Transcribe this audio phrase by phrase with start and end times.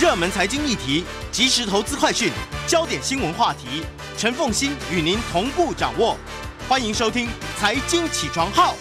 [0.00, 2.32] 热门财经议题、即时投资快讯、
[2.66, 3.84] 焦点新闻话题，
[4.16, 6.16] 陈凤欣与您同步掌握。
[6.68, 8.74] 欢迎收听《财经起床号》。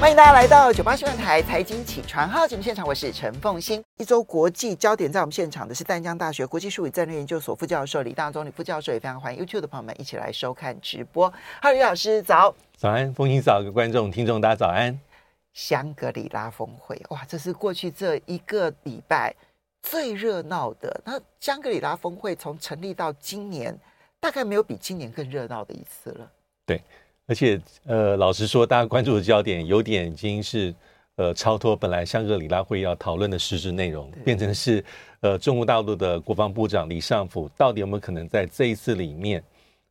[0.00, 3.82] 欢迎大家来到九八新闻台《财经起床号》节目现场，我是陈凤欣。
[3.98, 11.28] 一周国际焦点，在我们现场的是淡江大学国际术语战略研究所副教授李大中李副教授，也非常欢迎 YouTube 的朋友们一起来收看直播。
[11.60, 14.96] 哈喽，李老师早，早安，凤馨早，各位观众听众大家早安。
[15.52, 19.34] 香格里拉峰会，哇，这是过去这一个礼拜
[19.82, 21.00] 最热闹的。
[21.04, 23.78] 那香格里拉峰会从成立到今年，
[24.18, 26.30] 大概没有比今年更热闹的一次了。
[26.64, 26.80] 对，
[27.26, 30.74] 而且呃，老实说，大家关注的焦点有点已经是
[31.16, 34.82] 呃超脱本来香格里拉会议要讨论的实质内容，变成是
[35.20, 39.42] 呃中国大陆的国防部长李尚福到底有没有可能在这一次里面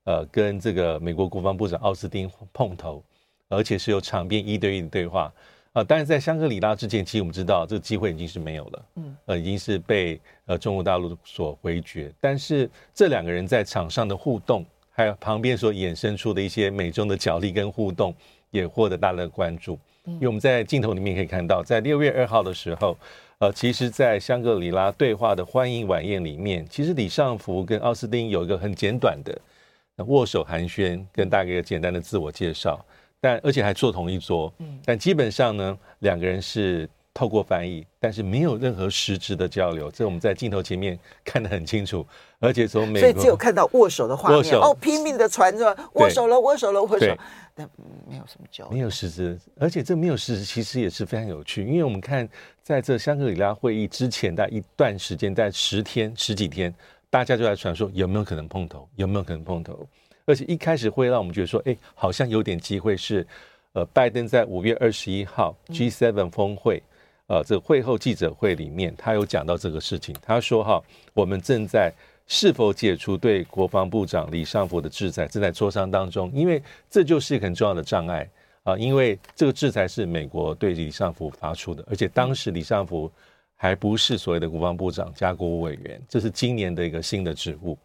[0.05, 3.03] 呃跟这个美国国防部长奥斯汀碰头，
[3.49, 5.31] 而且是有场边一对一的对话。
[5.73, 12.11] 啊，当然，在香格里拉之前，其实我们知道这个机会已经是没有了，嗯，呃，已经是被呃中国大陆所回绝。
[12.19, 18.13] 但是这两个人在场上的互动，还有旁边所衍生出的一些美中的角力跟互动，
[18.49, 19.79] 也获得大家的关注。
[20.03, 22.97] 因为我们在镜头里面可以看到，在六月二号的时候，
[23.37, 29.39] 呃，其实，在香格里拉对话的欢迎晚宴里面，其实李尚福跟奥斯汀有一个很简短的
[30.07, 32.83] 握手寒暄，跟大家一个简单的自我介绍。
[33.21, 39.91] 但而且还坐同一桌，嗯但基本上呢，两个人是透过翻译，但是没有任何实质的交流。
[39.91, 42.05] 这我们在镜头前面 看得很清楚，
[42.39, 47.15] 而且从美国，所以只有看到握手的画面，握哦，拼命的传着握手了，握手了，握手，
[47.53, 47.69] 但
[48.09, 49.37] 没有什么交流，没有实质。
[49.59, 52.27] 而且这没有实质，其实也是非常有趣，因为我们看
[52.63, 56.73] 在这香格里拉会议之前的一段时间，在十天十几天，
[57.09, 59.87] 大家就在传说有没有可能碰头，有没有可能碰头。
[60.25, 63.25] 而且一开始会让我们觉得说，哎，好像有点机会是，
[63.73, 66.81] 呃，拜登在五月二十一号 G7 峰会，
[67.27, 70.15] 呃，这个会后记者会里面，他有讲到这个事情。
[70.21, 70.81] 他说哈，
[71.13, 71.91] 我们正在
[72.27, 78.29] 是否解除对国防部长李尚福的制裁，正在磋商当中，因为这就是一个很重要的障碍
[78.63, 83.11] 啊，因为这个制裁是美国对李尚福发出的，而且当时李尚福
[83.55, 87.77] 还不是所谓的国防部长加国务委员，这是今年的一个新的职务。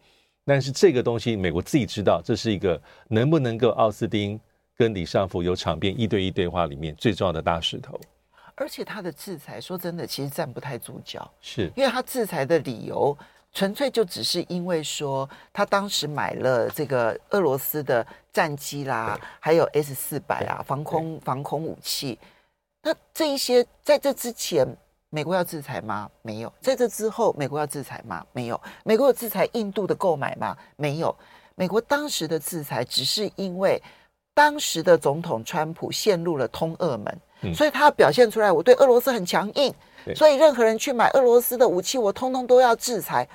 [0.47, 4.39] 但是这个东西，美国自己知道，这是一个能不能够奥斯汀
[4.77, 7.99] 跟李尚福有场边一对一对话里面最重要的大石头。
[8.55, 13.15] 而且他的制裁，说真的，其实站不太住脚，是因为他制裁的理由，
[13.51, 22.17] 纯粹就只是因为说他当时买了这个俄罗斯的战机啦，还有 S 四百啊，防空防空武器。
[22.81, 24.65] 那这一些在这之前。
[25.09, 26.09] 美国要制裁吗？
[26.21, 26.53] 没有。
[26.59, 28.25] 在这之后，美国要制裁吗？
[28.33, 28.59] 没有。
[28.83, 30.55] 美国有制裁印度的购买吗？
[30.75, 31.15] 没有。
[31.55, 33.81] 美国当时的制裁只是因为
[34.33, 39.73] 当时的总统川普陷入了通俄门，嗯、所以他表现出来我对俄罗斯很强硬，
[40.15, 43.27] 所以任何人去买俄罗斯的武器，我通通都要制裁。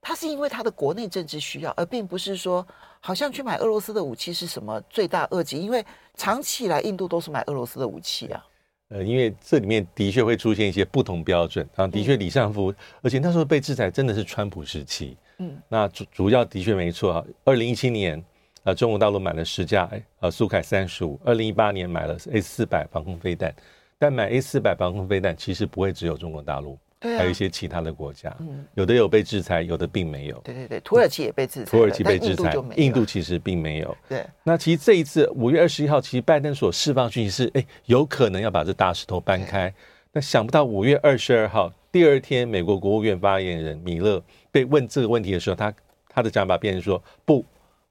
[0.00, 2.66] 他是因为他的国内政治需要，而并不是说
[3.00, 5.84] 好像去买俄罗斯的武器是什么罪大恶极，因为
[6.14, 8.42] 长期以来印度都是买俄罗斯的武器啊。
[8.88, 17.24] 呃，因为这里面的确会出现一些不同标准啊，的确李尚福，而且那时候被制裁真的是川普时期，嗯，那主主要的确没错啊。
[17.44, 18.22] 二零一七年，
[18.62, 23.52] 呃，中国大陆买了十架呃苏凯三十五，二零一八年买了 A 四百防空飞弹，
[23.98, 26.78] 但买 A 四百防空飞弹其实不会只有中国大陆。
[27.00, 30.38] 还有一些其他的国家，嗯有的有被制裁，有的并没有。
[30.38, 33.96] 对对对，土耳其也被制裁，土耳其被制裁，印度其实并没有。
[34.08, 39.72] 对，那其实这一次五月二十一号，其实拜登所释放讯息是，哎，有可能要把这大石头搬开。
[40.10, 44.20] 那想不到五月二十二号第二天，美国国务院发言人米勒
[44.50, 45.74] 被问这个问题的时候，他
[46.08, 47.44] 他的讲法变成说，不，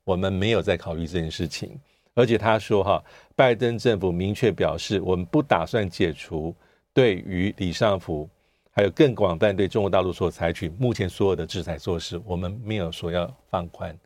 [0.04, 1.80] 我们没有在考虑这件事情，
[2.16, 3.04] 而且他说哈，
[3.36, 6.54] 拜登政府明确表示，我们不打算解除
[6.92, 8.28] 对于李尚福。
[8.76, 13.98] 还有更广泛对中国大陆所采取目前所有的制裁措施，我们没有说要放宽。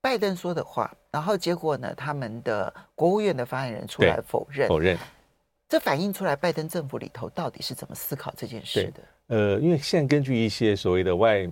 [0.00, 1.94] 拜登说的话，然后结果呢？
[1.96, 4.98] 他们的国务院的发言人出来否认，否认。
[5.68, 9.02] 这反映出来拜登政府里头到底是怎么思考这件事的？
[9.28, 11.48] 呃，因为现在根据一些所谓的外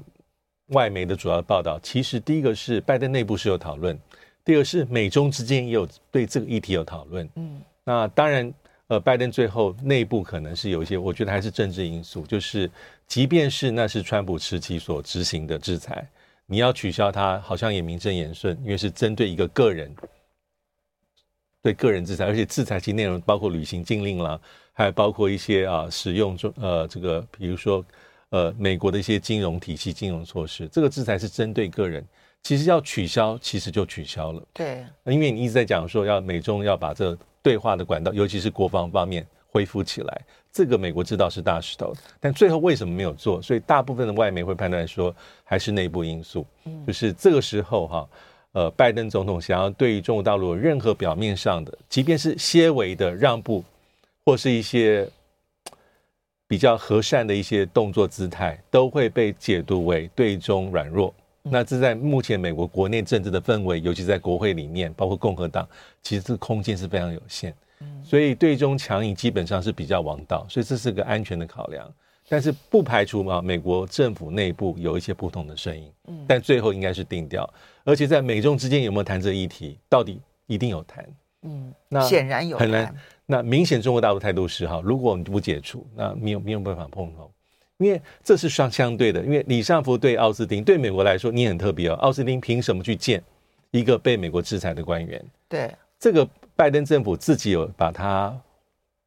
[0.71, 3.97] 外媒的主要报道，其实第一个是拜登内部是有讨论，
[4.45, 7.29] 第二个是美中之间也有对这个议题有讨论。
[7.37, 8.53] 嗯，那当然。
[8.89, 12.71] 呃，拜登最后内部可能是有一些，我觉得还是政治因素，就是
[13.07, 16.09] 即便是那是川普时期所执行的制裁，
[16.47, 19.95] 你要取消它，好像也名正言顺，因为是针对一个个人，
[21.63, 24.41] 对个人制裁，而且制裁其内容包括履行禁令啦，
[24.73, 27.85] 还包括一些啊使用中呃这个，比如说
[28.31, 32.03] 呃美国的一些金融体系、金融措施，这个制裁是针对个人，
[32.43, 34.43] 其实要取消，其实就取消了。
[34.55, 37.15] 对，因为你一直在讲说要美中要把这。
[37.49, 40.21] 对话的管道，尤其是国防方面恢复起来，
[40.53, 43.41] 这个美国知道是大石头，但最后为什么没有做？
[43.41, 45.15] 所以大部分的外媒会判断说，
[45.45, 46.45] 还是内部因素，
[46.87, 48.09] 就是这个时候哈，
[48.53, 53.65] 呃，拜登总统想要对于中国大陆有任何表面上的，即便是些微的让步，
[54.27, 55.09] 或是一些
[56.47, 61.15] 比较和善的一些动作姿态，都会被解读为对中软弱。
[61.51, 65.69] 那这在目前美国国内政治的氛围，尤其在国会里面，包括共和党，
[66.03, 67.55] 其实这个空间是非常有限。
[68.03, 71.89] 所以对中强硬基本上是比较王道，所以这是个安全的考量。
[72.29, 75.91] 但是不排除嘛，美国政府内部有一些不同的声音。
[76.27, 77.49] 但最后应该是定调。
[77.85, 81.07] 而且在美中之间有没有谈这议题，到底一定有谈。
[81.43, 82.67] 嗯，那显然有谈。
[82.67, 82.95] 很难。
[83.25, 87.31] 那明显中国大陆态度是哈，如果我们不解除，那没有没有办法碰头。
[87.79, 91.95] 因为这是双相对的，因为李尚福对奥斯汀，对美国来说你很特别哦。
[91.95, 93.23] 奥斯汀凭什么去见
[93.71, 95.25] 一个被美国制裁的官员？
[95.49, 98.37] 对，这个拜登政府自己有把他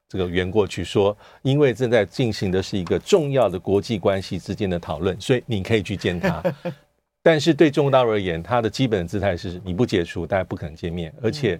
[0.07, 6.41] 这个圆过去，说因为正在进行的是一个重要的国际关系之间的讨论，所以你可以去见他。
[7.21, 11.13] 但是对中国大陆而言，他的基本的姿态是你不解除，大家不可能见面。
[11.21, 11.59] 而且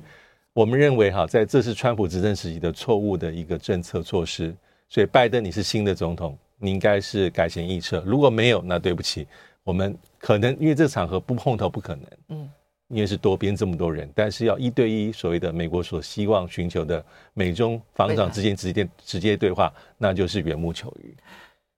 [0.53, 4.55] 我们认为哈，在这是川普执政时期的错误的一个政策措施，
[4.87, 6.37] 所以拜登你是新的总统。
[6.61, 9.27] 你应该是改弦易辙，如果没有，那对不起，
[9.63, 12.49] 我们可能因为这个场合不碰头不可能，嗯，
[12.89, 17.03] 因为是多边这么多人，但是要一对一，所谓的美国所希望寻求的
[17.33, 21.17] 美中防长之间直接直接对话，那就是缘木求鱼。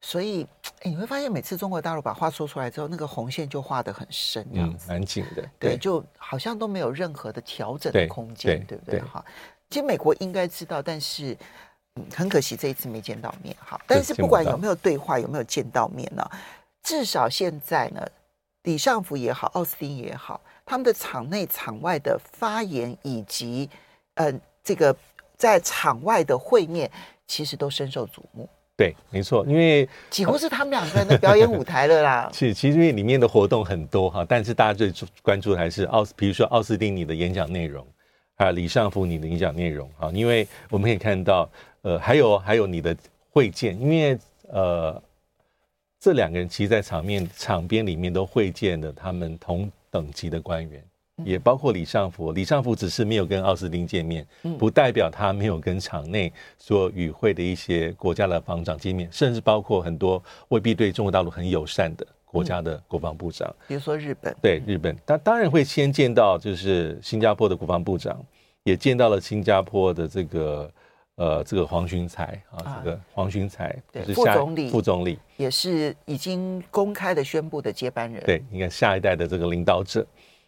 [0.01, 0.45] 所以，
[0.81, 8.99] 哎，你会发现每次中国大陆把话说出来之后，那个红线就画得很深，这样子，蛮紧的，对，就好像都没有任何的调整的空间，对，对，对不对？
[9.01, 9.23] 哈，
[9.69, 11.37] 其实美国应该知道，但是。
[11.95, 16.27] 嗯，很可惜这一次没见到面，哈，但是不管有没有对话，有没有见到面呢？
[16.81, 18.05] 至少现在呢，
[18.63, 23.69] 李尚福也好，奥斯汀也好，他们的场内场外的发言以及，
[24.15, 24.95] 嗯、呃，这个
[25.37, 26.89] 在场外的会面，
[27.27, 28.49] 其实都深受瞩目。
[28.75, 32.27] 对，没错，因为 几乎是他们两个人的表演舞台了啦。
[32.33, 34.91] 其实，其实因为里面的活动很多哈，但是大家最
[35.21, 37.85] 关注的还是奥斯，比如说奥斯汀你的演讲内容，
[38.43, 41.49] 啊，李尚福你的演讲内容啊，因为我们可以看到。
[41.85, 42.95] 呃，还有还有你的
[43.29, 44.17] 会见，因为
[44.47, 45.03] 呃，
[45.99, 50.81] 这两个人其实，在场面场边里面都会见了他们同等级的官员，
[51.25, 52.31] 也包括李尚福。
[52.31, 54.25] 李尚福只是没有跟奥斯汀见面，
[54.57, 64.33] 不代表他没有跟场内所与会的一些国家的防长见面，甚至包括很多未必对中国大陆很友善的国家的国防部长，比如说日本。
[64.41, 68.25] 对日本，他当然会先见到就是新加坡的国防部长，
[68.63, 70.71] 也见到了新加坡的这个。
[71.15, 78.23] 呃，这个黄循财啊，这个黄循财是副总理，副总理也是已经公开的宣布的接班人。
[78.25, 80.03] 对，你看下一代的这个领导者。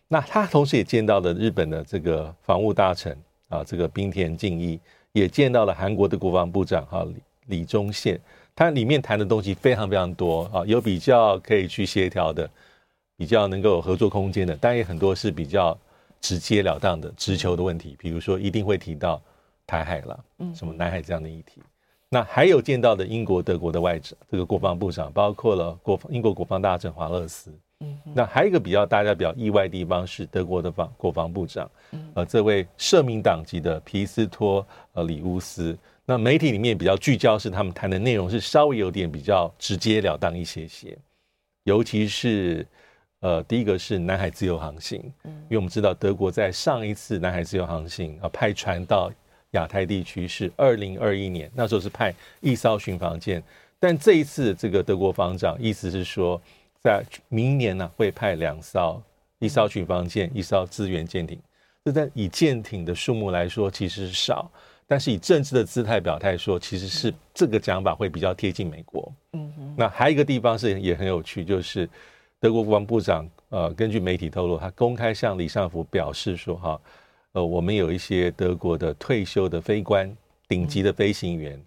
[0.07, 3.15] 那他同时也见到了日本的这个防务大臣
[3.47, 4.79] 啊，这个冰田敬一，
[5.11, 8.19] 也见到了韩国的国防部长哈李李忠宪。
[8.55, 12.49] 他里面谈的东西非常非常多啊，有比较可以去协调的，
[13.15, 15.77] 比较能够有合作空间的，但也很多是比较
[16.25, 19.21] 直截了当的直球的问题，比如说一定会提到。
[19.67, 21.59] 台海了，什么南海这样的议题，
[22.07, 31.67] 那还有见到的英国、德国的外长，这个国防部长，包括了国防英国国防大臣华勒斯，嗯，那还有一个比较大家比较意外的地方是德国的防国防部长，
[32.13, 34.63] 呃，这位社民党籍的皮斯托
[34.93, 35.75] 呃里乌斯，
[36.05, 40.95] 那媒体里面比较聚焦是他们谈的内容是稍微有点比较直截了当一些些，
[41.63, 42.63] 尤其是
[43.25, 49.11] 呃第一个是南海自由航行，嗯，因为我们知道德国在上一次南海自由航行啊派船到。
[49.51, 53.41] 亚太地区是二零二一年，那时候是派一艘巡防舰，
[53.79, 56.41] 但这一次这个德国防长意思是说，
[56.83, 59.01] 在明年呢会派两艘，
[59.39, 61.39] 一艘巡防舰，一艘支援舰艇。
[61.85, 64.51] 这在以舰艇的数目来说其实是少，
[64.85, 69.09] 但是以政治的姿态表态说，其实是这个讲法会比较贴近美国。
[69.31, 69.75] 嗯哼。
[69.77, 71.89] 那还有一个地方是也很有趣，就是
[72.45, 76.79] 德国国防部长呃，根据媒体透露，他公开向李尚福表示说哈。
[77.31, 80.15] 呃，我们有一些德国的退休的飞官，
[80.47, 81.59] 顶级的飞行员，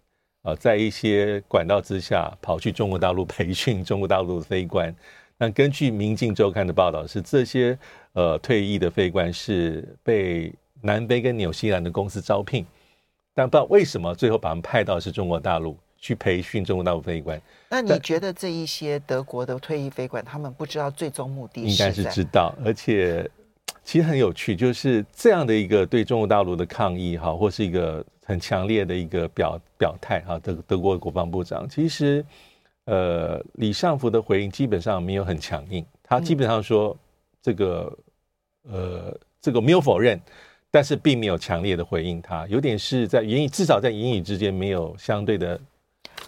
[0.42, 4.94] 啊，在一些管道之下跑去中国大陆培训中国大陆的飞官。
[5.36, 7.76] 那根据《明镜周刊》的报道，是这些
[8.12, 12.64] 呃退役的飞官是被南非跟纽西兰的公司招聘，
[13.34, 17.40] 但不知道为什么最后把他们派到是中国大陆去培训中国大陆飞官。
[17.68, 21.70] 那你觉得这一些德国的退役飞官，他们不知道最终目的是？
[21.70, 23.28] 应该是知道，而且。
[23.84, 30.38] 其实很有趣，就是这样的一个对中国大陆的抗议哈，或是一个很强烈的一个表表态哈。
[30.40, 32.22] 德德国国防部长其实，
[32.84, 36.94] 呃，李尚福的回应基本上没有很强硬，他基本上说
[37.40, 37.98] 这个
[38.64, 40.20] 呃这个没有否认，
[40.70, 45.58] 但是并没有强烈的回应他，有点是在言语至少在言语之间没有相对的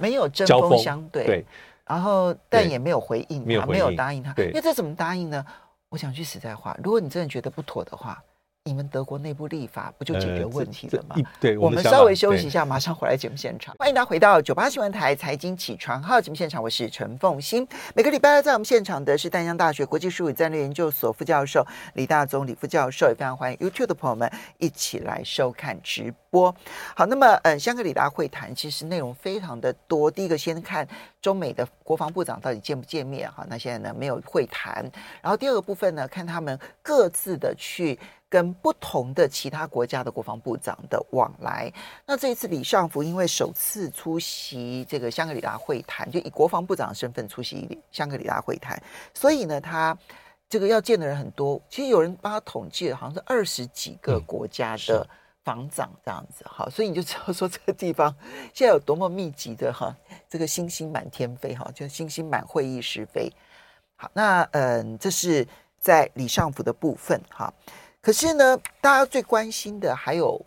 [0.00, 1.44] 没有针锋相对，对，
[1.86, 5.44] 然后但也没有回应他，没有，答应他，对，因为这怎么答应呢？
[5.90, 8.22] 我想句实在话，如果你真的觉得不妥的话。
[8.64, 11.16] 你们德国内部立法不就解决问题了吗？
[11.16, 13.74] 呃、对，我们稍微休息一下，马上回来节目现场。
[13.78, 17.66] 欢迎大家回到九八新闻台财经起床号节目现场，我是陈凤欣。
[17.94, 26.54] 每个礼拜二在我们现场的是淡江大学国际术语战略研究所副教授李大宗李副教授，也非常欢迎 YouTube 的朋友们一起来收看直播。
[26.94, 30.10] 好，那么嗯，香格里拉会谈其实内容非常的多。
[30.10, 30.86] 第一个先看
[31.22, 33.32] 中美的国防部长到底见不见面？
[33.32, 34.84] 哈，那现在呢没有会谈。
[35.22, 37.98] 然后第二个部分呢，看他们各自的去。
[38.30, 41.70] 跟不同的其他国家的国防部长的往来，
[42.06, 48.80] 那这一次李尚福因为首次出席这个香格里拉会谈，就以国防部长的身份出席香格里拉会谈，
[49.12, 49.98] 所以呢，他
[50.48, 51.60] 这个要见的人很多。
[51.68, 55.04] 其实有人帮他统计了，好像是二十几个国家的
[55.42, 56.44] 防长这样子。
[56.48, 58.14] 好，所以你就知道说这个地方
[58.54, 59.92] 现在有多么密集的哈，
[60.28, 63.28] 这个星星满天飞哈，就星星满会议室飞。
[63.96, 65.44] 好，那嗯，这是
[65.80, 67.52] 在李尚福的部分哈。
[68.02, 70.40] 可是呢，大家最关心的还有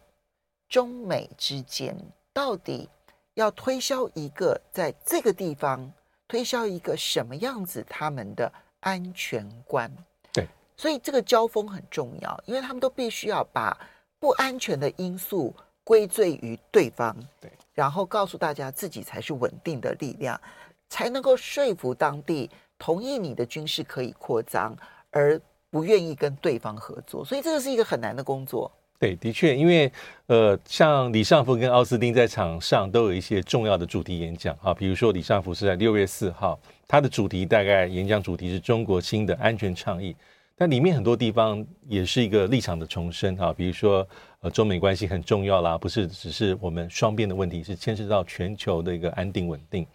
[0.67, 1.95] 中美之间
[2.33, 2.89] 到底
[3.35, 5.91] 要推销一个在这个地方
[6.27, 9.91] 推销一个什么样子他们的安全观？
[10.31, 13.77] 对，所以这个交锋很重要，因为他们都必须要把
[14.19, 20.41] 不安全的因素归罪于对方，对，然后告诉大家自己才是稳定的力量，
[20.89, 24.75] 才能够说服当地同意你的军事可以扩张，
[25.11, 25.39] 而。
[25.73, 28.71] 不愿意跟对方合作，所以这个是一个很难的工作。
[28.99, 29.91] 对，的确，因为
[30.27, 40.15] 呃，像李尚福跟奥斯汀在场上都有一些重要的主题演讲啊，比如说李尚福是在六月四号，他的主题大概演讲主题是中国新的安全倡议，
[40.55, 44.07] 但里面很多地方也是一个立场的重申啊，比如说
[44.41, 49.87] 呃，中美关系很重要啦，不是只是我们双边的问题，是牵涉到全球的一个安定稳定，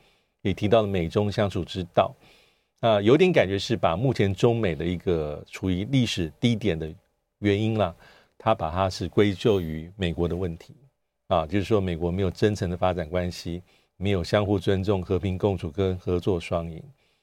[0.42, 2.12] 也提到了美中相处之道。
[2.80, 6.88] 啊、有点感觉是把目前中美的一个处于历史低点的
[7.40, 7.92] 原因啦，
[8.38, 10.74] 他把它是归咎于美国的问题
[11.26, 13.60] 啊，就是说美国没有真诚的发展关系，
[13.96, 16.80] 没有相互尊重、和平共处跟合作双赢。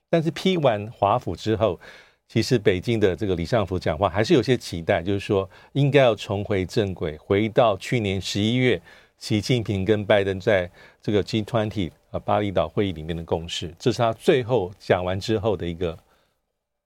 [0.09, 1.79] 但是批完华府之后，
[2.27, 8.81] 其实北京的这个李尚福讲话还是有些期待，就是说应该要重回正轨，回到去年十一月
[9.17, 10.69] 习近平跟拜登在
[11.01, 11.91] 这个 G20。
[12.24, 15.98] 巴厘岛会议里面的共识，这是他最后讲完之后的一个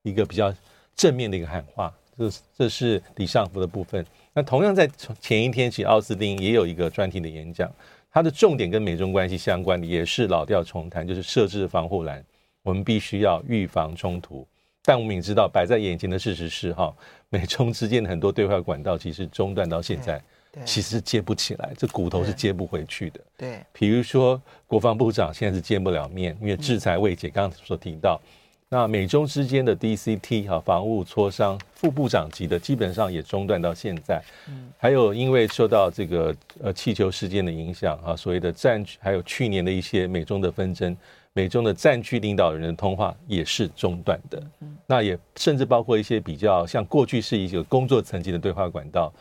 [0.02, 0.52] 一个比较
[0.96, 1.94] 正面的一个喊话。
[2.18, 4.04] 这这是李尚福的部分。
[4.34, 7.72] 那同样在前一天起，奥斯汀也有一个专题的演讲，
[8.12, 12.26] 他的重点跟美中关系相关的，也是老调重弹，就是设置防护栏。
[12.64, 14.48] 我们必须要预防冲突，
[14.82, 16.92] 但我们也知道，摆在眼前的事实是，哈，
[17.30, 20.20] 美中之间的很多对话管道其实中断到现在。
[20.66, 23.20] 其实接不起来，这骨头是接不回去的。
[23.38, 27.30] 对，比如说国防部长现在是见不了面，因为制裁未解。
[27.30, 28.20] 刚刚所提到，
[28.68, 34.22] 那美中之间的 DCT 哈防务磋商副部长级的基本上也中断到现在。
[34.48, 40.98] 嗯，还有因为受到这个呃气球事件的影响啊，所谓的战区，还有去年的一些美中的纷争，
[41.34, 44.44] 美中的战区领导人的通话也是中断的。
[44.62, 49.14] 嗯，那也甚至包括一些比较像过去是一个工作层级的对话管道，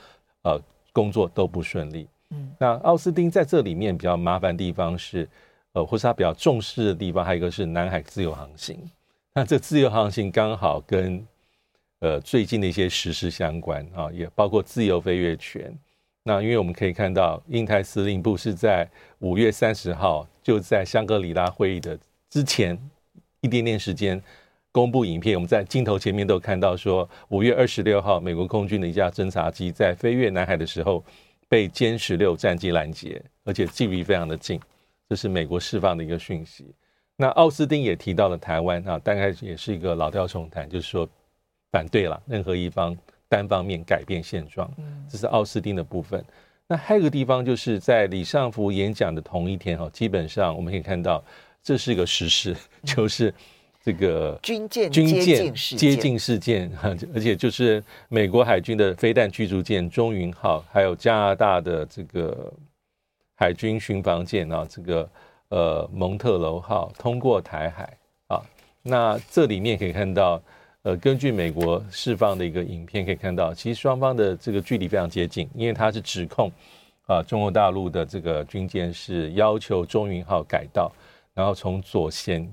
[0.42, 0.58] 呃。
[0.92, 2.09] 工作都不顺利。
[2.30, 5.28] 嗯，那奥斯汀在这里面比较麻烦的地方是，
[5.73, 8.78] 呃，或是他比较重视的地方，还有一个是南海自由航行。
[9.33, 11.26] 那这自由航行刚好跟
[12.00, 15.73] 呃最近的一些实事相关啊，也包括自由飞越权。
[16.23, 18.87] 那因为我们可以看到，印太司令部是在
[19.21, 22.78] 五月三十号就在香格里拉会议的之前
[23.40, 24.23] 一点点时间。
[24.78, 31.04] 公布影片，我们在镜头前面都看到说，五月二十六号，美国空军的一架侦察机在飞越南海的时候
[31.49, 34.61] 被歼十六战机拦截，而且距离非常的近，
[35.08, 36.73] 这是美国释放的一个讯息。
[37.16, 41.08] 那奥斯汀也提到了台湾啊，大概也是一个老调重弹，就是说
[41.73, 42.97] 反对了任何一方
[43.28, 44.73] 单方面改变现状。
[45.11, 46.25] 这是奥斯汀的部分。
[46.68, 51.20] 那还有一个地方就是在李尚福演讲的同一天哈，基本上我们可以看到
[51.64, 53.35] 这是一个实事，就是。
[53.80, 56.70] 这个军舰军舰接近事件，
[57.14, 62.52] 而且就是美国海军的飞弹驱逐舰“中云号”，还有加拿大的这个
[63.37, 65.08] 海军巡防舰啊，这个
[65.50, 68.42] 呃蒙特楼号通过台海啊。
[68.82, 70.42] 那这里面可以看到，
[70.82, 76.50] 呃，根据美国释放的一个影片可以看到，其实双方的这个距离非常接近，因为它是指控
[77.06, 80.92] 啊中国大陆的这个军舰是要求“中云号”改道，
[81.32, 82.47] 然后从左舷。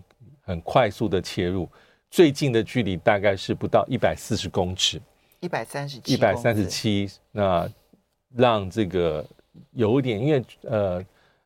[0.46, 1.68] 很快速的切入，
[2.10, 5.02] 最近的距离大概是不到一百四十公尺，
[5.40, 7.10] 一百三十七，一百三十七。
[7.32, 7.68] 那
[8.36, 9.26] 让这个
[9.72, 11.04] 有一点，因为呃，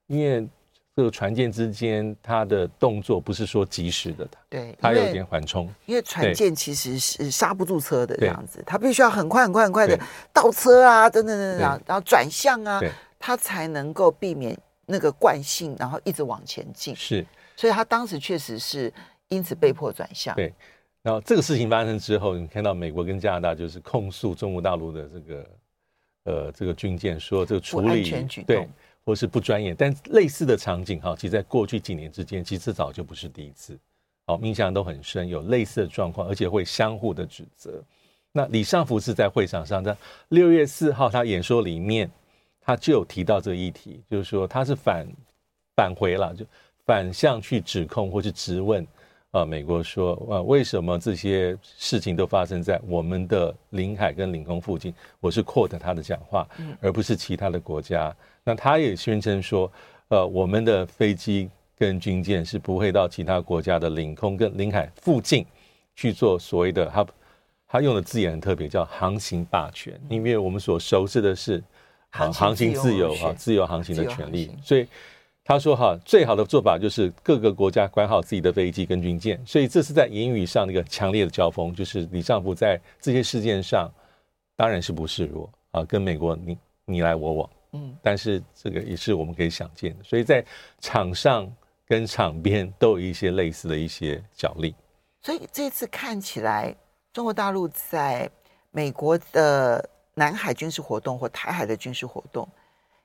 [0.07, 0.47] 因为
[0.95, 9.97] 这个船舰之间它的动作不是说及时的，对，它有点缓冲，因为船舰其实是刹不住车的这样子，它必须要很快很快很快的
[10.33, 12.81] 倒车啊，等等等等，然后转向啊，
[13.17, 16.93] 它才能够避免那个惯性，然后一直往前进。
[16.95, 17.25] 是，
[17.59, 18.93] 所以他当时确实是
[19.27, 20.33] 因此被迫转向。
[20.33, 20.53] 对，
[21.01, 25.49] 然后这个事情发生之后，你看到美国跟加拿大就是控诉中国大陆的这个
[26.23, 28.09] 呃这个军舰说这个处理
[28.47, 28.65] 对。
[29.05, 33.75] 或是不专业，但类似的场景哈，其实在过去几年之间，其实早就不是第一次，
[34.27, 37.81] 好，印象都很深，有类似的状况，而且会相互的指责。
[38.31, 39.97] 那李尚福是在会场上，在
[40.27, 42.11] 六月四号他演说里面，
[42.61, 45.07] 他就有提到这个议题，就是说他是反
[45.75, 46.45] 返回了，就
[46.89, 48.83] 反向去指控或是质问。
[49.29, 54.91] 啊，美国说啊，为什么这些事情都发生在我们的领海跟领空附近？
[55.19, 56.47] 我是 quote 他的讲话，
[56.81, 58.11] 而不是其他的国家。
[58.43, 59.71] 那他也宣称说，
[60.07, 65.45] 呃，我们的飞机跟军舰是不会到其他国家的领空跟领海附近
[65.95, 67.05] 去做所谓的他
[67.67, 71.63] 他用的字眼很特别，叫航行霸权，因为我们所熟知的是
[72.09, 74.87] 航航行自由啊，自由航行的权利，所以。
[75.49, 81.73] 他说：“哈，最好的做法就是各个国家管好自己的飞机跟军舰，所以这是在言语上的一个强烈的交锋。
[81.73, 83.91] 就是李尚福在这些事件上
[84.55, 90.03] 当然是不示弱啊，跟美国你你来我往，嗯，但是这个也是我们可以想见的。
[90.03, 90.45] 所以在
[90.81, 91.51] 场上
[91.87, 94.75] 跟场边都有一些类似的一些角力。
[95.19, 96.75] 所以这次看起来，
[97.11, 98.29] 中国大陆在
[98.69, 102.47] 美国的南海军事活动或台海的军事活动。”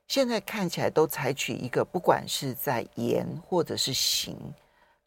[0.07, 4.37] 现在看起来都采取一个，不管是在言或者是行，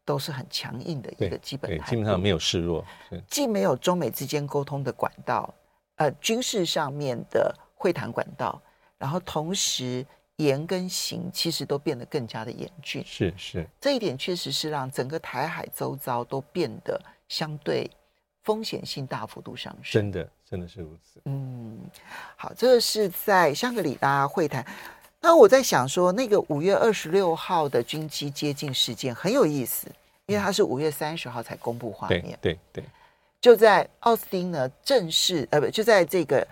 [0.04, 2.84] 都是很强硬的一个基本态度，基本上没有示弱，
[3.28, 5.54] 既没有中美之间沟通的管道，
[5.96, 8.60] 呃，军事上面的会谈管道，
[8.98, 10.04] 然后同时
[10.36, 17.88] 言跟行其实都变得更加的严峻，是是，这一点确实是让整个台海周遭都变得相对
[18.42, 20.28] 风险性大幅度上升，真的。
[20.50, 21.20] 真的是如此。
[21.26, 21.78] 嗯，
[22.34, 24.64] 好，这个是在香格里拉会谈。
[25.20, 29.88] 那我在想说，那个五月二十六号的军机接近事件很有意思，
[30.26, 32.38] 因为它是五月三十号才公布画面。
[32.40, 32.84] 对对，对
[33.40, 36.46] 就在奥斯汀呢正式呃不就在这个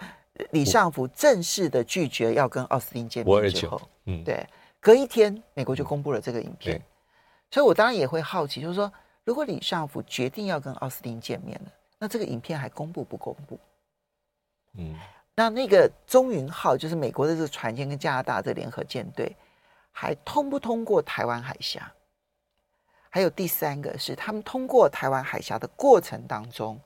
[0.50, 4.46] 李尚福正式的拒绝要跟奥斯汀见面之后，嗯，对，
[4.80, 6.80] 隔一天美国就公布了这个影片。
[7.50, 13.58] 所以我当然也会好奇，就是说，如果李尚福决定要跟奥斯汀见面了，那这个影片还公布不公布？
[14.74, 14.94] 嗯，
[15.36, 19.36] 那那个中云号就是美国的这个船舰跟加拿大的联合舰队，
[19.92, 21.92] 还通不通过台湾海峡？
[23.10, 26.80] 还有第三个是，他们通过台湾海峡的过程当中，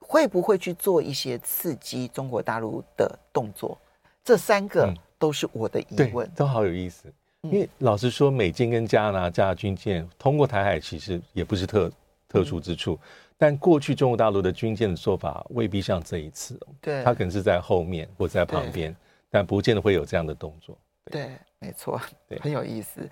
[0.00, 3.78] 会不会去做一些刺激中国大陆的动作？
[4.24, 7.12] 这三个都是我的疑问，都好有意思。
[7.42, 11.90] 因为老实说，美军跟加拿大军舰通过台海，其实也不是特
[12.28, 12.98] 特殊之处。
[13.38, 18.94] 但过去中国大陆的军舰的做法未必像这一次，对，它可能是在后面或在旁边，
[19.30, 20.76] 但不见得会有这样的动作。
[21.10, 22.00] 对，对没错，
[22.40, 23.08] 很有意思。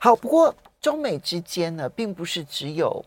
[0.00, 3.04] 好，不过中美之间呢，并不是只有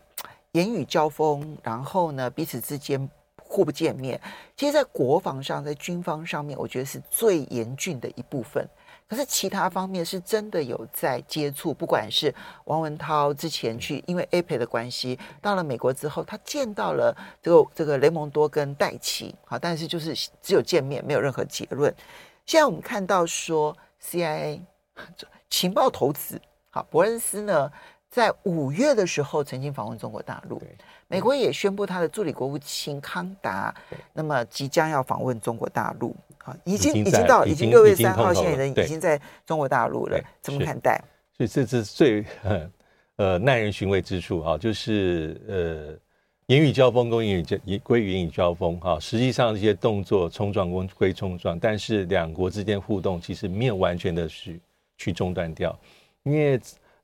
[0.52, 3.08] 言语交锋，然后呢彼此之间
[3.50, 4.18] 互不见面。
[4.56, 8.64] 其实，在国防上，在军方上面，我觉得是最严峻的一部分。
[9.08, 12.32] 可是其他方面是真的有在接触，不管是
[12.66, 21.92] 王文涛之前去，因为 APEC 的关系到了美国之后，他见到了这个这个雷蒙多跟戴奇，好，但是就是只有见面，没有任何结论。
[22.46, 24.60] 现在我们看到说 CIA
[25.48, 27.68] 情报投资，好，伯恩斯呢，
[28.10, 30.60] 在五月的时候曾经访问中国大陆，
[31.06, 33.72] 美国也宣布他的助理国务卿康达，
[34.12, 36.14] 那么即将要访问中国大陆。
[36.44, 40.98] 啊，已经已经到已经六月三号，现在人已经在中国大陆了，怎么看待？
[41.36, 42.24] 所以这是最
[43.16, 45.98] 呃耐人寻味之处啊，就是呃
[46.46, 54.60] 言语交锋归言语交归言语交锋哈，实际上这些动作冲撞归归冲撞，但是两国之间互动其实没有完全的去
[54.96, 55.78] 去中断掉，
[56.22, 56.58] 因为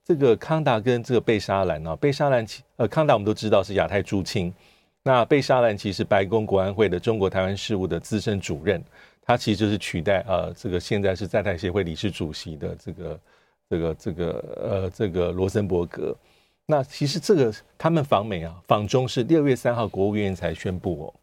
[0.07, 4.55] 这个康达跟这个贝沙兰啊，贝沙兰其呃康达我们都知道是亚太驻青，
[5.03, 8.81] 那贝沙兰其实白宫国安会的中国台湾事务的资深主任。
[9.29, 13.21] 他其实就是取代呃，这个现在是在台协会理事主席的这个
[13.69, 16.17] 这个这个呃这个罗森伯格。
[16.65, 21.15] 那其实这个他们访美啊，访中是六月三号国务院才宣布哦。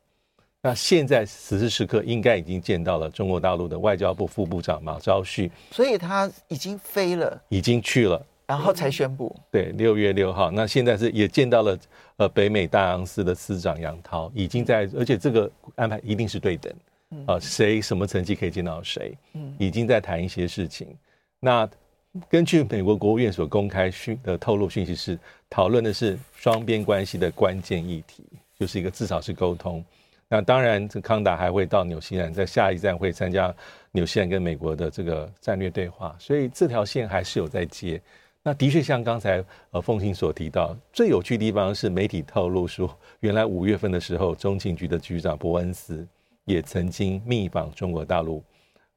[0.61, 9.35] 那现在此时此刻应该已经见到了中国大陆的外交部副部长马朝旭，所以他已经飞了，已经去了，然后才宣布。
[9.51, 10.51] 对，六月六号。
[10.51, 11.79] 那现在是也见到了
[12.17, 16.73] 呃北美大洋司的司长杨涛，已经在，而且这个安排一定是对等。
[17.27, 19.15] 啊，谁什么层级可以见到谁？
[19.33, 20.87] 嗯，已经在谈一些事情。
[21.39, 21.69] 那
[22.27, 28.23] 根据美国国务院所公开讯的透露讯息是，讨论的是双边关系的关键议题，
[28.59, 29.85] 就是一个至少是沟通。
[30.27, 33.53] 那当然，这康达还会到纽西兰，在下一站会参加
[33.91, 38.01] 纽西兰跟美国的这个战略对话，所以这条线还是有在接。
[38.45, 46.05] 那的确像刚才呃凤信所提到，最有趣的地方是媒体透露说，原来五月份的时候，中情局的局长伯恩斯
[46.43, 48.43] 也曾经密访中国大陆，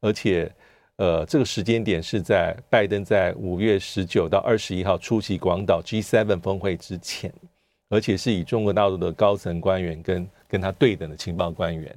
[0.01, 0.51] 而且
[0.97, 7.33] 呃这个时间点是在拜登在五月十九到二十一号出席广岛 G7 峰会之前，
[7.87, 11.95] 而且是以中国大陆的高层官员跟跟他对等的情报官员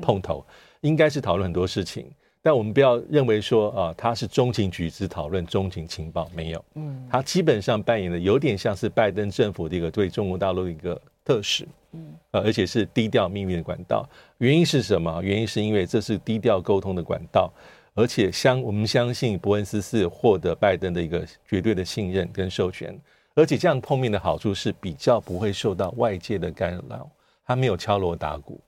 [0.00, 0.46] 碰头，
[0.82, 2.08] 应该是讨论很多事情。
[2.44, 14.04] 但我们不要认为说啊，他是中情局只讨论中情情报，没有，嗯，他基本上扮演的有点像是拜登政府的一个对中国大陆的一个特使，嗯，而且是低调秘密的管道。
[14.38, 15.22] 原因是什么？
[15.22, 17.48] 原因是因为这是低调沟通的管道，
[17.94, 22.98] 而且相我们相信伯恩斯是获得拜登的一个绝对的信任跟授权，
[23.36, 27.08] 而且这样碰面的好处是比较不会受到外界的干扰，
[27.46, 28.60] 他没有敲锣打鼓。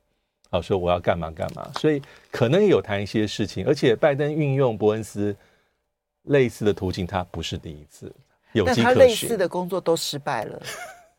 [0.54, 5.34] 好，说我要干嘛干嘛，所以可能有谈一些事情，而且拜登运用伯恩斯
[6.28, 8.14] 类似的途径，他不是第一次，
[8.52, 10.62] 有机他类似的工作都失败了，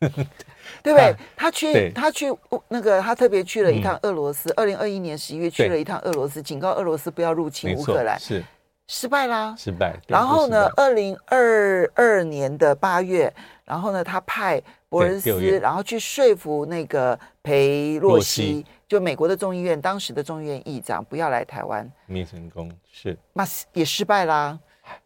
[0.82, 1.14] 对不对？
[1.36, 2.34] 他去，他去
[2.66, 8.42] 那个，他特别去了一趟俄罗斯，二零二一年十一月去了一趟俄罗斯，警告俄罗斯不要入侵乌克兰，是
[8.88, 9.94] 失败啦，失败。
[10.08, 13.30] 然后呢，二零二二年的八月，
[13.66, 18.64] 然后呢，他派伯恩斯，然后去说服那个裴洛西。
[18.88, 24.56] 就美国的众议院，当时的众议院议长不要来台湾，没成功，是那也失败啦。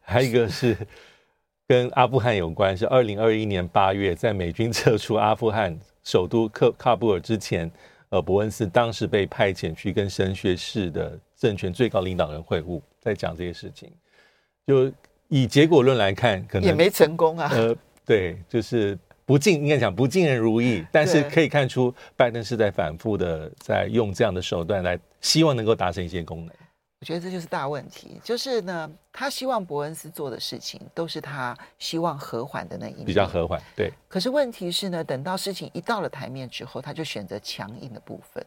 [0.03, 0.77] 还有一个是
[1.66, 7.71] 跟阿富汗有关，是二零二一年八月，在美军撤出阿富汗首都喀喀布尔之前，
[8.11, 13.90] 呃，伯恩斯当时被派遣去跟神学士的政权最高领导人会晤，在讲这些事情。
[14.66, 14.93] 就
[15.29, 17.49] 以结果论来看，可能也没成功啊。
[17.55, 18.99] 呃，对，就是。
[19.31, 26.55] 不尽应该讲不尽人如意，但是可以看出拜登是在反复的在用这样的手段来希望能够达成一些功能。
[26.99, 33.62] 我觉得这就是大问题，就是呢，他希望伯恩斯做的事情都是他希望和缓的那一面，比较和缓。
[33.77, 33.93] 对。
[34.09, 38.45] 可是问题是呢，等到事情一到了台面之后，他就选择强硬的部分。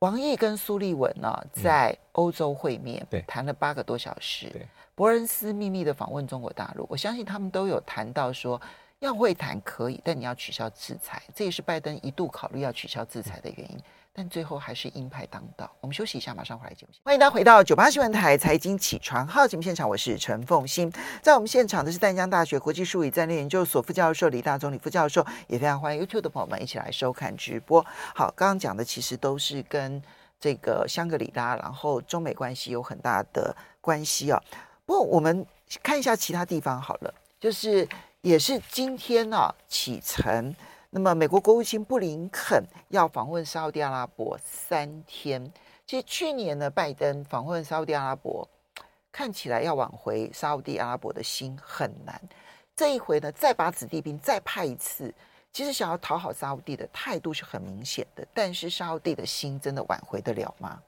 [0.00, 4.48] 王毅跟苏立文呢，在欧洲会面，嗯、对，谈了八个多小时。
[4.48, 4.66] 对。
[4.96, 8.60] 伯恩斯秘密的访问中国大陆，我相信他们都有谈到说。
[9.00, 13.78] 要会谈可以，但你要取消制裁，这也是拜登一度考虑要取消制裁的原因。
[14.16, 15.68] 但最后还是鹰派当道。
[15.80, 16.92] 我们休息一下，马上回来节目。
[17.04, 20.90] 欢迎大家回到九八新闻台财经起床号节目现场，我是陈凤馨。
[21.20, 27.84] 在我们现场的是淡江大学国际术语战略研究所副教授李大中李副教授，也非常欢迎 YouTube 的朋友们一起来收看直播。
[28.14, 30.00] 好，刚刚讲的其实都是跟
[30.38, 34.40] 这个香格里拉，然后中美关系有很大的关系啊。
[34.86, 35.44] 不过我们
[35.82, 37.86] 看一下其他地方好了，就是。
[38.24, 40.56] 也是今天啊启程，
[40.88, 45.52] 那么美国国务卿布林肯要访问沙乌地阿拉伯三天。
[45.86, 48.48] 其实去年呢，拜登访问沙乌地阿拉伯，
[49.12, 52.18] 看起来要挽回沙乌地阿拉伯的心很难。
[52.74, 55.12] 这一回呢，再把子弟兵再派一次，
[55.52, 58.26] 其实想要讨好沙乌地的态度是很明显的。
[58.32, 60.80] 但是沙乌地的心真的挽回得了吗？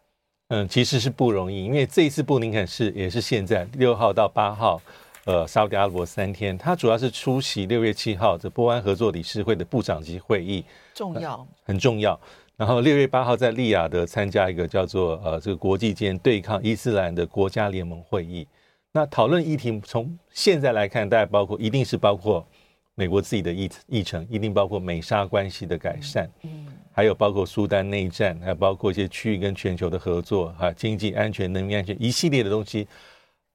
[0.49, 4.81] 嗯，其实是不容易，因为这一次布林肯是也是现在六号到八号。
[5.27, 12.19] 呃，沙特阿拉伯三天，他主要是出席六月七号这波湾合作理事会的部长级会议，重要、呃，很重要。
[12.57, 18.47] 然后六月八号在利雅得参加一个叫做呃这个国际间对抗伊斯兰的国家联盟会议。
[18.93, 22.47] 那讨论议题从现在来看，大概包括一定是包括
[22.95, 32.87] 美国自己的议议程，一定包括美沙关系的改善，嗯，还有包括苏丹内战，还有包括一些区域跟全球的合作，哈，经济安全、能源安全一系列的东西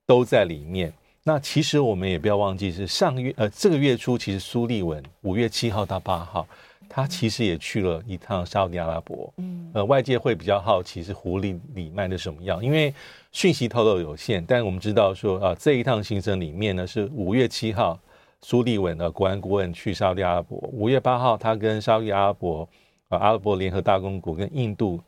[0.05, 0.91] 都在里面。
[1.23, 6.47] 那其实我们也不要忘记，是上月呃这个月初，其实苏利文五月七号到八号，
[6.89, 9.31] 他其实也去了一趟沙乌地阿拉伯。
[9.37, 12.91] 嗯，呃，外界会比较好奇是狐狸里卖的什么药，因为
[13.31, 14.43] 讯息透露有限。
[14.43, 17.99] 但我们知道说啊、呃，这一趟行程里面呢，是五月七号
[18.41, 22.67] 苏利文的国安顾问去沙乌地阿拉伯，五月八号他跟沙乌地阿拉伯
[23.09, 24.99] 啊、呃、阿拉伯联合大公国跟印度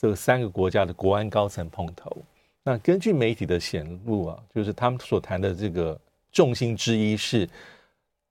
[0.00, 2.10] 这三个国家的国安高层碰头。
[2.64, 5.98] 那根据媒体的显露啊，就是他们所谈的这个
[6.30, 7.48] 重心之一是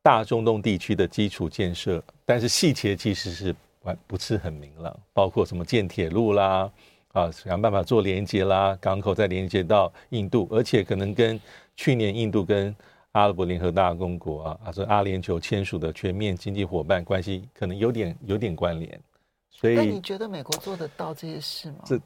[0.02, 6.72] 大中东地区的基础建设，但是细节其实是完不是很明朗，包括什么建铁路啦，
[7.12, 11.40] 啊，想办法做连接啦，港口再连接到印度，而且可能跟
[11.76, 12.74] 去年印度跟
[13.12, 19.00] 阿拉伯联合大公国啊，啊，这阿联酋签署的全面经济伙伴关系可能有点有点关联，
[19.50, 19.76] 所以。
[19.76, 21.80] 那你觉得美国做得到这些事吗？
[21.84, 22.00] 这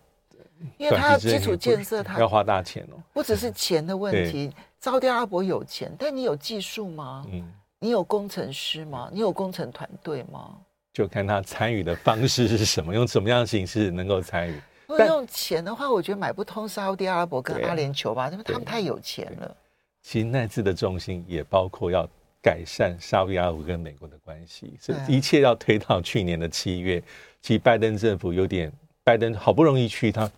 [0.78, 4.52] 因为它基础建设它要花大钱哦，不只是钱的问题。
[4.80, 7.26] 沙乌地阿拉伯有钱，但你有技术吗？
[7.32, 7.44] 嗯，
[7.80, 9.10] 你有工程师吗？
[9.12, 10.56] 你有工程团队吗？
[10.94, 14.62] 就看他参与的方式是什么，用什么样的形式能够参与。
[14.88, 19.58] 如果用钱的话，我觉得买不通沙乌地阿拉伯跟阿联酋吧，因为他们太有钱了。
[20.04, 22.08] 其实那次的重心也包括要
[22.42, 27.02] 改善沙乌地阿拉伯跟美国的关系，所以一切要推到去年的七月。
[27.42, 28.72] 其实拜登政府有点，
[29.04, 30.30] 拜登好不容易去他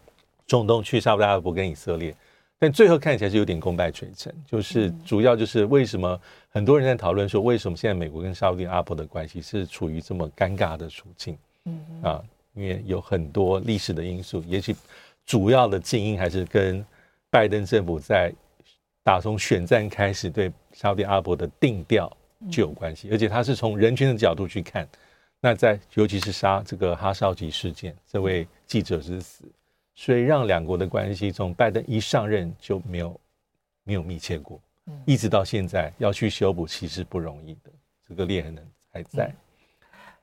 [0.48, 2.16] 中东去沙乌地阿拉伯跟以色列。
[2.60, 11.38] 但最后看起来是有点功败垂成，就是主要就是为什么很多人在讨论说，为什么现在美国跟沙乌地阿拉伯的关系是处于这么尴尬的处境？
[11.66, 12.24] 嗯啊，
[12.56, 14.76] 因为有很多历史的因素，也许
[15.24, 16.84] 主要的静因还是跟
[17.30, 18.34] 拜登政府在
[19.04, 22.12] 打从选战开始对沙乌地阿拉伯的定调
[22.50, 24.88] 就有关系，而且他是从人群的角度去看，
[25.40, 29.44] 那在尤其是沙这个哈绍吉事件，这位记者之死。
[30.00, 33.20] 所以让两国的关系从拜登一上任就没有
[33.84, 34.62] 没有密切过，
[35.06, 37.72] 一直到现在要去修补，其实不容易的，
[38.08, 38.56] 这个裂痕
[38.94, 39.34] 还在。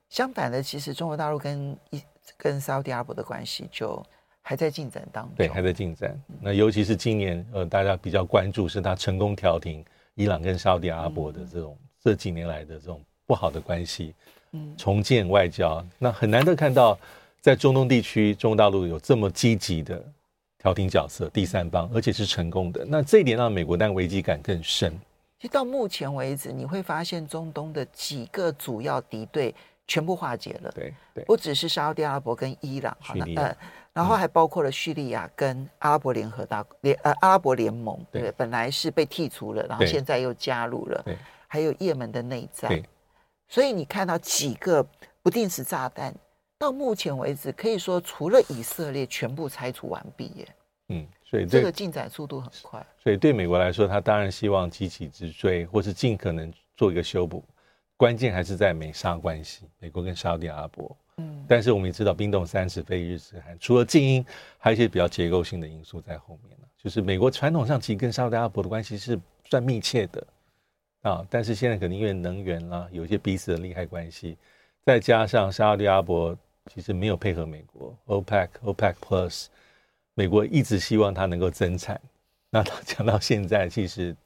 [0.09, 2.01] 相反的，其实中国大陆跟一
[2.37, 4.01] 跟沙乌地阿拉伯的关系就
[4.43, 6.17] 还在进展当中，对，还在进展。
[6.41, 9.85] 那尤其是今年，呃，大家比较关注是他成功调停
[10.15, 14.15] 伊朗跟沙乌地阿拉伯的这种这几年来的这种不好的关系，
[14.53, 16.97] 嗯，重建外交，那很难得看到。
[17.45, 20.03] 在中东地区，中国大陆有这么积极的
[20.57, 22.87] 调停角色，第三方，而且是成功的。
[22.89, 24.91] 那这一点让美国当然危机感更深。
[25.39, 29.55] 其实到目前为止，你会发现中东的几个主要敌对
[29.87, 30.73] 全部化解了。
[30.75, 33.55] 对对，不只是沙乌地阿拉伯跟伊朗，好的，呃，
[33.93, 41.03] 然后还包括了叙利亚跟阿拉伯联合大联呃阿拉伯联盟，对，对，本来是被剔除了，然后现在又加入了。
[41.05, 41.15] 对，
[41.47, 42.83] 还有也门的内战。
[43.51, 44.83] 所以你看到几个
[45.23, 46.15] 不定时炸弹。
[46.65, 50.49] 到目前为止，可以说除了以色列，全部拆除完毕耶。
[50.89, 52.85] 嗯，所以这个进展速度很快。
[52.97, 57.45] 所以对美国来说，他当然希望急起直追，或是尽可能做一个修补。
[57.99, 60.97] 关键还是在美沙关系，美国跟沙乌地阿拉伯。
[61.19, 64.25] 嗯，但是我们也知道，冰冻三尺非一日之寒，除了静音，
[64.57, 66.67] 还有一些比较结构性的因素在后面呢。
[66.79, 70.27] 就是美国传统上其实跟沙乌地阿拉伯的关系是算密切的
[71.03, 74.39] 啊，但是现在可能因为能源啦，有一些彼此的利害关系，
[74.87, 76.35] 再加上沙乌地阿拉伯。
[76.73, 79.47] 其实没有配合美国，OPEC、OPEC Plus，
[80.15, 82.01] 美国一直希望它能够增产，
[82.51, 84.17] 那讲到现在，其实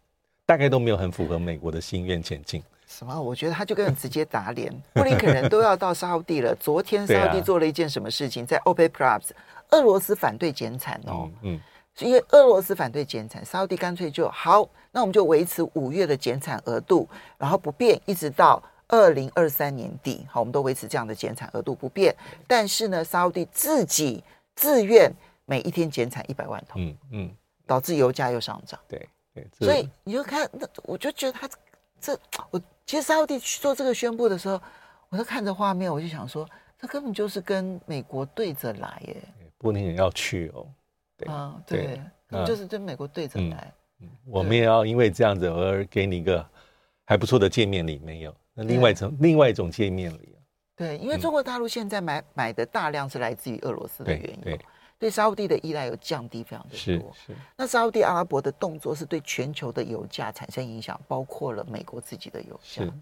[0.47, 2.63] 大概都没有很符合美国的心愿前进。
[2.87, 3.21] 什么？
[3.21, 6.55] 我觉得他就跟人直接打脸， 布林肯人都要到沙乌地了。
[6.55, 8.47] 昨天沙乌地做了一件什么事情？
[8.47, 9.31] 在 OPEC Plus，
[9.71, 11.61] 俄罗斯反对减产哦，嗯，
[11.95, 18.63] 是因为俄罗斯反对减产，沙乌地干脆就好，那我们就维持五月的减产额度，然后不变，一直到。
[18.89, 22.15] 二零二三年底，好，我们都维持这样的减产额度不变。
[22.47, 24.25] 但是呢，沙乌地自己
[24.57, 25.13] 自愿
[25.45, 27.31] 每一天减产一百万桶，嗯嗯，
[27.67, 28.81] 导致油价又上涨。
[28.89, 31.49] 对对，所以你就看，那我就觉得他
[32.01, 32.19] 这，
[32.51, 34.61] 我其实沙乌地去做这个宣布的时候，
[35.11, 36.49] 我就看着画面，我就想说，
[36.79, 39.17] 这根本就是跟美国对着来耶。
[39.59, 40.67] 不过你也要去哦，
[41.17, 42.01] 对啊，对，
[42.47, 43.73] 就是跟美国对着来。
[44.01, 46.47] 嗯，我们也要因为这样子而给你一个
[47.05, 48.35] 还不错的见面礼，没有？
[48.59, 50.19] 那另外一种另外一种界面了，
[50.75, 54.61] 对，因为中国大陆现在买买的大量是来自于俄罗斯的原因，对，
[54.99, 56.77] 对沙乌地的依赖有降低非常的多。
[56.77, 57.37] 是是。
[57.57, 62.83] 那沙乌地阿拉伯的动作是对全球的油价产生影响，包括了美国自己的油价。
[62.83, 62.93] 是。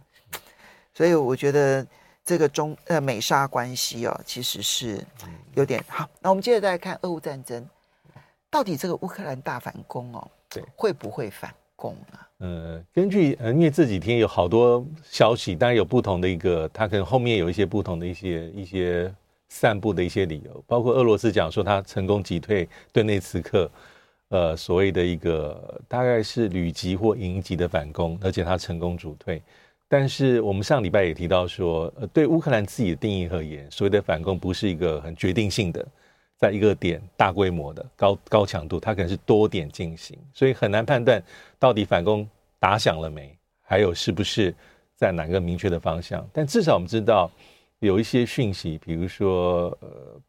[0.92, 1.86] 所以我觉得
[2.22, 5.02] 这个中呃美沙关系哦，其实是
[5.54, 6.06] 有点好。
[6.20, 7.66] 那我们接着再来看俄乌战争，
[8.50, 12.26] 到底这个乌克兰大反攻哦，对，会不会反攻啊？
[12.38, 19.10] 呃，根据呃，因为这几天有好多消息，当然有不同的一个，他可能后面有一些不同的一些一些
[19.48, 23.70] 散布的一些理由，包括俄罗斯讲说他成功击退顿内茨克，
[24.28, 29.40] 呃，所谓的一个大概是旅级或营级的反攻，而且他成功主退。
[29.88, 35.86] 但是我们上礼拜也提到说，呃，对乌克兰自己的定义而言，所谓的反攻不是一个很决定性的。
[36.38, 41.22] 在一个点大规模的高高强度，它可能是多点进行，所以很难判断
[41.58, 44.54] 到底反攻打响了没，还有是不是
[44.94, 46.28] 在哪个明确的方向。
[46.34, 47.30] 但至少我们知道
[47.78, 50.20] 有一些讯息，比如说呃，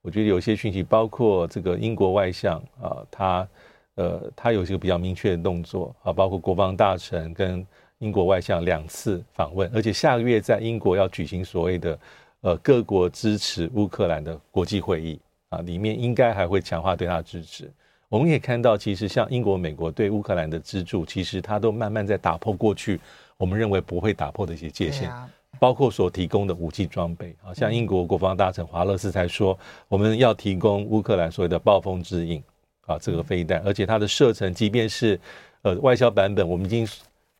[0.00, 3.48] 我觉得有一些讯息，包括这个英国外相啊，他
[3.96, 7.66] 呃他有一个比较明确的动作啊，包括国防大臣跟
[7.98, 11.98] 英国外相两次访问，而且下个月在英国要举行所谓的
[12.42, 15.20] 呃各国支持乌克兰的国际会议。
[15.52, 17.70] 啊，里面应该还会强化对他的支持。
[18.08, 22.98] 我们也看到，其实像英国、美国对乌克兰的资助，其实它都慢慢在打破过去
[23.36, 25.10] 我们认为不会打破的一些界限。
[25.58, 32.42] 包括所提供的武器装备啊，像英国国防大臣华勒斯才说，我们要提供乌克兰所谓的暴风之影
[32.86, 35.20] 啊，这个飞弹，而且它的射程，即便是
[35.60, 36.88] 呃外销版本，我们已经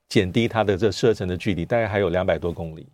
[0.08, 2.86] 减低它的这射程的距离，大概还有两百多公里，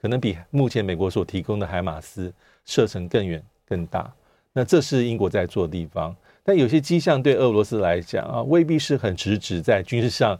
[0.00, 2.32] 可能比目前美国所提供的海马斯
[2.64, 4.10] 射程更远更大。
[4.52, 10.38] 那这是英国在做的地方，但有些迹象对俄罗斯来讲啊，未必是很直指在军事上。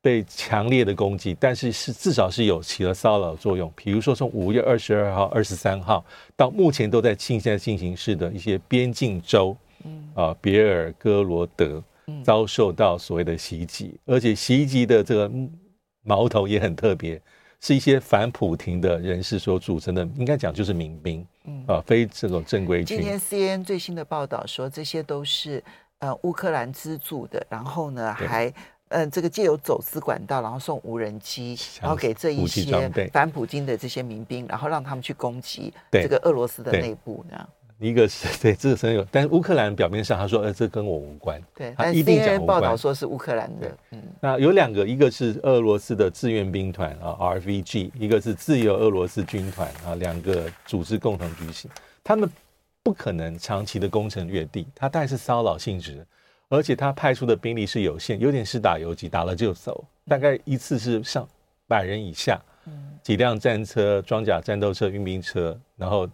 [0.00, 3.70] 被强烈的攻击，但是是至少是有起了骚扰作用。
[3.74, 6.04] 比如说，从五月二十二号、二十三号
[6.36, 11.82] 到目前都在现在进行式的一些边境州，嗯啊，别尔哥罗德
[12.22, 15.30] 遭受到所谓的袭击，而且袭击的这个
[16.04, 17.20] 矛头也很特别，
[17.60, 22.98] 是一些反普廷的人士所组成的，应该讲就是民兵，嗯啊，非这种正规军。
[22.98, 25.62] 今天 CNN 最新的报道说，这些都是
[25.98, 28.52] 呃乌克兰资助的，然后呢还。
[28.90, 37.48] 嗯，这个借由走私管道，然后送无人机，然后给这一些反普京的这些民兵，然后让他们去攻击这个俄罗斯的内部呢。
[37.78, 41.40] 一个是 对这个真有，但是乌克兰表面上他说，呃，这跟我无关。
[41.54, 43.78] 对，他一定讲报道说是乌克兰的。
[43.90, 51.70] 嗯，那有两个，一个是俄罗斯的志愿兵团啊，RVG，一个是自由俄罗斯军团啊，两个组织共同举行，
[52.02, 52.28] 他们
[52.82, 56.04] 不可能长期的攻城略地，他大概是骚扰性质。
[56.50, 61.28] 而且他派出的兵力是有限，有点是打游击，打了就走，大概一次是上
[61.66, 62.40] 百人以下，
[63.02, 66.08] 几辆战车、装甲战斗车、运兵车，然后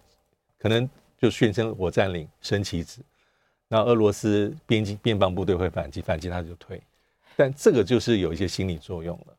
[0.58, 3.00] 可能就宣称我占领，升旗子，
[3.68, 6.82] 那俄罗斯边境边防部队会反击，反击他就退，
[7.36, 9.36] 但这个就是有一些心理作用了。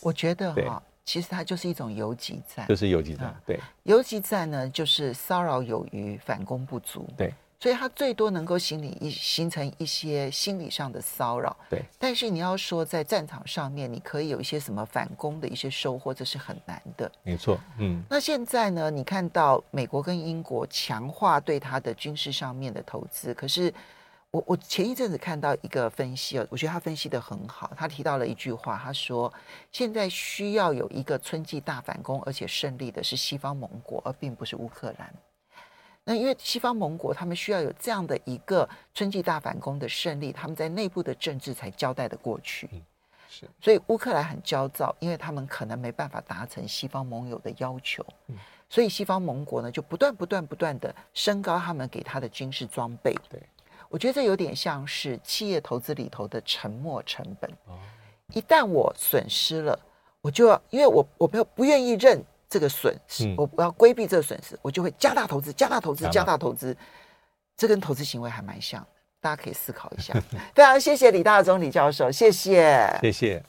[0.00, 7.32] 我觉得哈，其实它就是一种游击战，就是游击战，对，游击战呢就是骚扰有余，反攻不足，对。
[7.60, 11.84] 所以他最多能够心理一形成一些心理上的骚扰，对。
[11.98, 17.12] 但是你要说在战场上面，你可以有一些什么反攻的一些收获，这是很难的。
[17.22, 18.02] 没错，嗯。
[18.08, 18.90] 那现在呢？
[18.90, 23.72] 你看到美国跟英国强化对它的军事上面的投资，可是
[24.30, 27.70] 我我前一阵子看到一个分析啊，我觉得他分析的很好。
[27.76, 29.30] 他提到了一句话，他说
[29.70, 35.12] 现在需要有一个春季大反攻，而且胜利的是西方盟国，而并不是乌克兰。
[36.04, 42.68] 那因为西方盟国他们需要有这样的一个春季大反攻的胜利，他们在内部的政治才交代的过去。
[43.28, 48.04] 是，所以乌克兰很焦躁，因为他们可能没办法达成西方盟友的要求。
[48.68, 53.14] 所以西方盟国呢就不断不断不断的升高他们给他的军事装备。
[53.28, 53.40] 对，
[53.88, 57.50] 我觉得这有点像是企业投资里头的沉没成本。
[58.32, 59.78] 一旦我损失了，
[60.20, 62.24] 我就要因为我我不不愿意认。
[62.50, 66.76] 这个损失，我我要规避这个损失，我就会加大投资，加大投资，加大投资。
[67.56, 68.88] 这跟投资行为还蛮像的，
[69.20, 70.14] 大家可以思考一下。
[70.56, 73.38] 非常谢谢李大中李教授，谢谢，谢谢。